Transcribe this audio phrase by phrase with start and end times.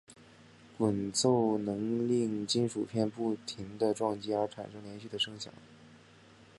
[0.79, 5.53] 滚奏能令金属片不停地撞击而产生连续的声响。